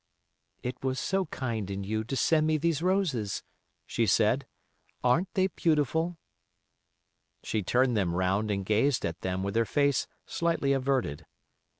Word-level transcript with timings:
"It 0.63 0.83
was 0.83 0.99
so 0.99 1.27
kind 1.27 1.69
in 1.69 1.83
you 1.83 2.03
to 2.05 2.15
send 2.15 2.47
me 2.47 2.57
these 2.57 2.81
roses," 2.81 3.43
she 3.85 4.07
said. 4.07 4.47
"Aren't 5.03 5.31
they 5.35 5.45
beautiful?" 5.45 6.17
She 7.43 7.61
turned 7.61 7.95
them 7.95 8.15
round 8.15 8.49
and 8.49 8.65
gazed 8.65 9.05
at 9.05 9.21
them 9.21 9.43
with 9.43 9.55
her 9.55 9.63
face 9.65 10.07
slightly 10.25 10.73
averted. 10.73 11.27